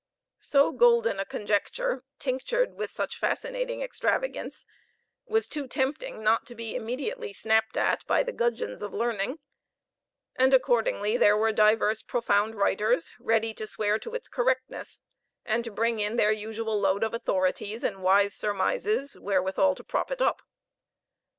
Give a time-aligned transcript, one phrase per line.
[0.39, 4.65] So golden a conjecture, tinctured with such fascinating extravagance,
[5.27, 9.37] was too tempting not to be immediately snapped at by the gudgeons of learning;
[10.35, 15.03] and, accordingly, there were divers profound writers ready to swear to its correctness,
[15.45, 20.09] and to bring in their usual load of authorities and wise surmises, wherewithal to prop
[20.09, 20.41] it up.